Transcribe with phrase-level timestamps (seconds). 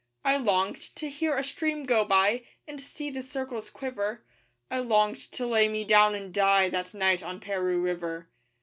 [0.25, 4.25] I longed to hear a stream go by And see the circles quiver;
[4.71, 8.27] I longed to lay me down and die That night on Paroo River.